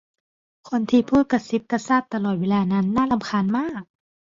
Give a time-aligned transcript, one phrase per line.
[0.69, 3.81] คนที่พูดกระซิบกระซาบตลอดเวลานั้นน่ารำคาญมาก